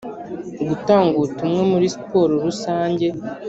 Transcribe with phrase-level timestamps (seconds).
[0.69, 3.07] gutanga ubutumwa muri siporo rusange;